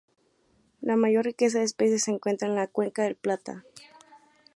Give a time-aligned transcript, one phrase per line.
[0.81, 3.65] La mayor riqueza de especies se encuentra en la cuenca del Plata.